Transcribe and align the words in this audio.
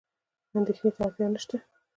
اندېښنې 0.57 0.89
ته 0.95 0.99
اړتیا 1.07 1.27
نشته. 1.33 1.57